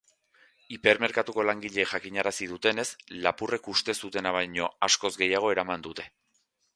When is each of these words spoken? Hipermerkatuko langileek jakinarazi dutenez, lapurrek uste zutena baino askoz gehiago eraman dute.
Hipermerkatuko 0.75 1.43
langileek 1.49 1.91
jakinarazi 1.91 2.47
dutenez, 2.53 2.85
lapurrek 3.27 3.69
uste 3.75 3.95
zutena 4.07 4.33
baino 4.39 4.71
askoz 4.89 5.13
gehiago 5.23 5.53
eraman 5.57 5.85
dute. 5.89 6.09